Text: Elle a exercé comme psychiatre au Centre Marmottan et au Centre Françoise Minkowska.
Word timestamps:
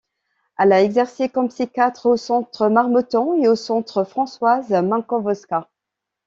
Elle 0.57 0.73
a 0.73 0.81
exercé 0.81 1.29
comme 1.29 1.49
psychiatre 1.49 2.07
au 2.07 2.17
Centre 2.17 2.69
Marmottan 2.69 3.35
et 3.35 3.47
au 3.47 3.55
Centre 3.55 4.03
Françoise 4.03 4.71
Minkowska. 4.71 5.69